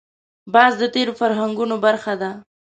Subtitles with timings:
[0.53, 2.29] باز د تېرو فرهنګونو برخه ده